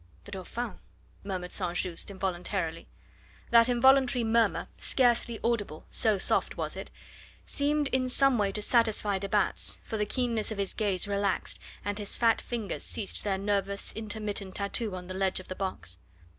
[0.23, 0.79] "The Dauphin,"
[1.23, 1.77] murmured St.
[1.77, 2.87] Just involuntarily.
[3.51, 6.89] That involuntary murmur, scarcely audible, so soft was it,
[7.45, 11.59] seemed in some way to satisfy de Batz, for the keenness of his gaze relaxed,
[11.85, 15.99] and his fat fingers ceased their nervous, intermittent tattoo on the ledge of the box.